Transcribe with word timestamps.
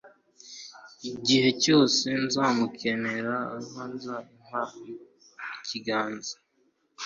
igihe 1.09 1.49
cyose 1.63 2.07
nzamukenera, 2.23 3.35
azahora 3.57 4.15
ampa 4.19 4.63
ikiganza 5.57 6.35